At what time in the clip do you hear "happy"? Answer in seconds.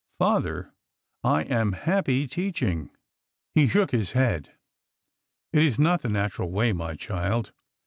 1.73-2.25